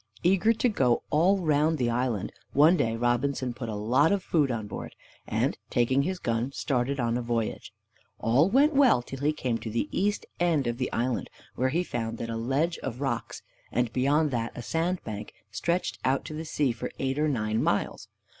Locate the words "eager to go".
0.23-1.03